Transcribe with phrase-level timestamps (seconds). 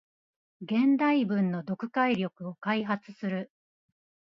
[0.61, 3.51] 現代文の読解力を開発する